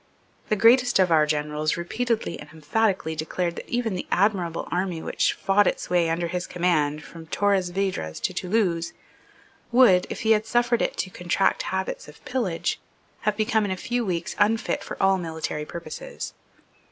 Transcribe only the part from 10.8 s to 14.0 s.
it to contract habits of pillage, have become, in a